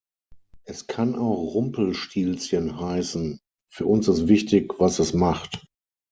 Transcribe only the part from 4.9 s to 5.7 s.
es macht!